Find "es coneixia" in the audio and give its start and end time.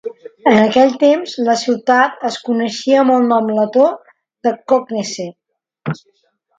2.31-3.05